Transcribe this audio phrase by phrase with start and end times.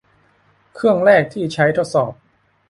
[0.75, 2.13] เครื่องแรกที่ใช้ทดสอบ